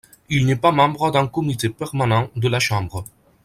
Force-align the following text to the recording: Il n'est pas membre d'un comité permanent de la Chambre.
Il 0.29 0.47
n'est 0.47 0.55
pas 0.55 0.71
membre 0.71 1.11
d'un 1.11 1.27
comité 1.27 1.69
permanent 1.69 2.31
de 2.35 2.47
la 2.47 2.59
Chambre. 2.59 3.05